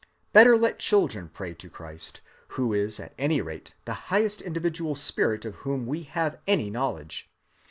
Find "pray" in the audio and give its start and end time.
1.31-1.53